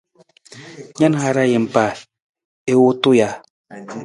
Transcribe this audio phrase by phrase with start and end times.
[0.99, 1.85] Na na hara niimpa
[2.71, 3.29] i wutu ja?